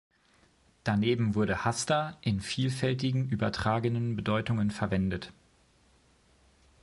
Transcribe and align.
Daneben 0.83 1.35
wurde 1.35 1.63
„hasta“ 1.63 2.17
in 2.21 2.41
vielfältigen 2.41 3.29
übertragenen 3.29 4.15
Bedeutungen 4.15 4.71
verwendet. 4.71 5.31